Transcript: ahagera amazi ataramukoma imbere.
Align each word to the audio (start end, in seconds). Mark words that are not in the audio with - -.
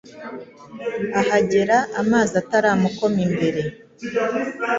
ahagera 1.21 1.77
amazi 2.01 2.33
ataramukoma 2.41 3.19
imbere. 3.27 3.61